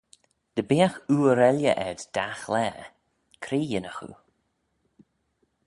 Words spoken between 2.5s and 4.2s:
laa, cre yinnagh oo?